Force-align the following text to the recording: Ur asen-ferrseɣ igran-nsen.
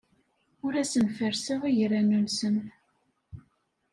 Ur 0.65 0.73
asen-ferrseɣ 0.81 1.61
igran-nsen. 1.71 2.55